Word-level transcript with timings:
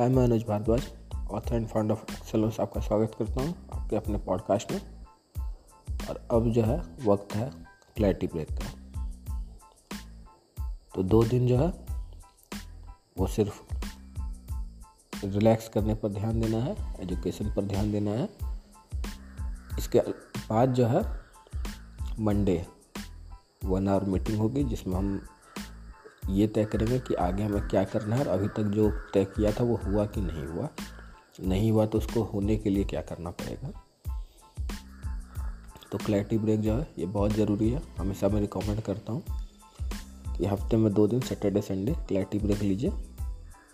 हाय 0.00 0.08
मैं 0.08 0.24
Anuj 0.24 0.44
Bhardwaj 0.44 0.88
author 1.30 1.54
and 1.54 1.68
founder 1.68 1.92
of 1.92 2.12
excellence 2.12 2.60
आपका 2.60 2.80
स्वागत 2.80 3.16
करता 3.18 3.42
हूँ 3.42 3.68
आपके 3.74 3.96
अपने 3.96 4.18
पॉडकास्ट 4.18 4.72
में। 4.72 4.80
और 6.08 6.28
अब 6.30 6.50
जो 6.50 6.62
है, 6.62 6.96
वक्त 7.04 7.34
है 7.34 7.50
क्लैरिटी 7.96 8.26
ब्रेक 8.26 8.48
का। 8.50 8.82
तो 10.94 11.02
दो 11.02 11.24
दिन 11.24 11.46
जो 11.46 11.58
है, 11.58 11.86
वो 13.18 13.26
सिर्फ़ 13.26 13.74
रिलैक्स 15.24 15.68
करने 15.68 15.94
पर 15.94 16.08
ध्यान 16.08 16.40
देना 16.40 16.58
है 16.58 17.00
एजुकेशन 17.00 17.54
पर 17.54 17.62
ध्यान 17.62 17.92
देना 17.92 18.10
है। 18.10 18.28
इसके 19.78 20.00
बाद 20.50 20.72
जो 20.72 20.86
है 20.86 21.20
मंडे 22.18 22.66
वन 23.64 23.88
आवर 23.88 24.04
मीटिंग 24.04 24.38
होगी, 24.38 24.64
जिसमें 24.64 24.96
हम 24.96 25.26
ये 26.30 26.46
तय 26.46 26.64
करेंगे 26.64 26.98
कि 26.98 27.14
आगे 27.16 27.42
हमें 27.42 27.68
क्या 27.68 27.84
करना 27.84 28.16
है 28.16 28.24
और 28.24 28.28
अभी 28.28 28.48
तक 28.48 28.70
जो 28.70 28.90
तय 29.14 29.24
किया 29.26 29.52
था 29.52 29.64
वो 29.64 29.76
हुआ 29.84 30.04
कि 30.06 30.20
नहीं 30.20 30.46
हुआ। 30.46 30.68
नहीं 31.40 31.70
हुआ 31.72 31.86
तो 31.86 31.98
उसको 31.98 32.22
होने 32.22 32.56
के 32.56 32.70
लिए 32.70 32.84
क्या 32.84 33.00
करना 33.02 33.30
पड़ेगा? 33.32 33.70
तो 35.92 35.98
क्लैरिटी 35.98 36.38
ब्रेक 36.38 36.60
जो 36.60 36.74
है, 36.74 36.86
ये 36.98 37.06
बहुत 37.06 37.32
ज़रूरी 37.32 37.70
है। 37.70 37.82
हमेशा 37.98 38.28
मैं 38.28 38.40
रिकमेंड 38.40 38.80
करता 38.80 39.12
हूँ 39.12 39.22
कि 40.36 40.46
हफ़्ते 40.46 40.76
में 40.76 40.92
दो 40.94 41.06
दिन 41.08 41.20
सैटरडे 41.20 41.60
संडे 41.60 41.94
क्लैरिटी 42.08 42.38
ब्रेक 42.38 42.62
लीजिए। 42.62 42.92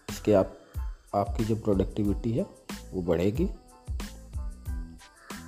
इसके 0.08 0.32
आप, 0.32 0.56
आपकी 1.14 1.44
जो 1.44 1.56
प्रोडक्टिविटी 1.56 2.32
है, 2.32 2.46
वो 2.92 3.02
बढ़ेगी। 3.02 3.48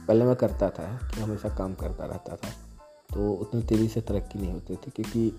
पहले 0.08 0.24
मैं 0.24 0.36
करता 0.36 0.68
था 0.70 0.84
कि 1.04 1.20
हमेशा 1.20 1.48
काम 1.48 1.74
करता 1.74 2.04
रहता 2.04 2.36
था 2.36 2.50
तो 3.10 3.32
उतनी 3.32 3.62
तेज़ी 3.62 3.88
से 3.88 4.00
तरक्की 4.00 4.38
नहीं 4.38 4.52
होती 4.52 4.76
थी, 4.76 4.90
क्योंकि 4.90 5.30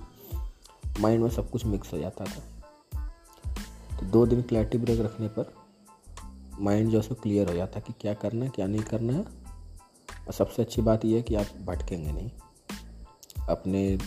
माइंड 0.99 1.23
में 1.23 1.29
सब 1.29 1.49
कुछ 1.49 1.65
मिक्स 1.65 1.93
हो 1.93 1.97
जाता 1.97 2.25
था। 2.25 2.39
तो 3.99 4.05
दो 4.05 4.25
दिन 4.25 4.41
क्लैरिटी 4.41 4.77
ब्रेक 4.77 4.99
रखने 4.99 5.27
पर 5.27 5.53
माइंड 6.59 6.89
जो 6.89 7.01
है 7.01 7.15
क्लियर 7.15 7.49
हो 7.49 7.55
जाता 7.55 7.79
कि 7.79 7.93
क्या 8.01 8.13
करना 8.13 8.45
है, 8.45 8.51
क्या 8.51 8.67
नहीं 8.67 8.81
करना 8.81 9.13
है। 9.13 9.25
और 10.27 10.33
सबसे 10.33 10.61
अच्छी 10.61 10.81
बात 10.81 11.05
यह 11.05 11.15
है 11.15 11.21
कि 11.21 11.35
आप 11.35 11.45
भटकेंगे 11.65 12.11
नहीं 12.11 12.31
अपने 13.49 13.97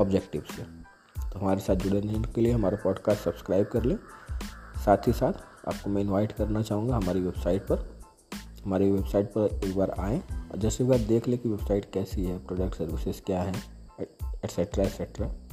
ऑब्जेक्टिव 0.00 0.44
से। 0.56 0.62
तो 1.30 1.38
हमारे 1.38 1.60
साथ 1.60 1.76
जुड़े 1.76 2.00
रहने 2.00 2.32
के 2.32 2.40
लिए, 2.40 2.52
हमारा 2.52 2.78
पॉडकास्ट 2.84 3.22
सब्सक्राइब 3.22 3.66
कर 3.66 3.84
लें। 3.84 3.98
साथ 4.84 4.96
ही 5.06 5.12
साथ 5.12 5.32
आपको 5.68 5.90
मैं 5.90 6.02
इनवाइट 6.02 6.32
करना 6.32 6.62
चाहूँगा 6.62 6.96
हमारी 6.96 7.20
वेबसाइट 7.20 7.62
पर। 7.62 7.98
हमारी 8.64 8.90
वेबसाइट 8.90 9.26
पर 9.26 9.60
एक 9.64 9.76
बार 9.76 9.90
आएँ 9.90 10.22
और 10.50 10.58
जैसे 10.58 10.84
एक 10.84 10.90
बार 10.90 10.98
देख 10.98 11.28
लें 11.28 11.38
कि 11.38 11.48
वेबसाइट 11.48 11.92
कैसी 11.92 12.24
है 12.24 12.46
प्रोडक्ट 12.46 12.74
सर्विसेज़ 12.74 13.22
क्या 13.22 13.42
है 13.42 13.54
एट्सेट्रा 14.22 14.84
एट्सेट्रा 14.84 15.47